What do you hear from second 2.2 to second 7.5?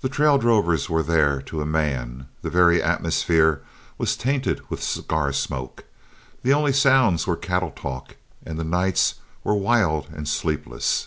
the very atmosphere was tainted with cigar smoke, the only sounds were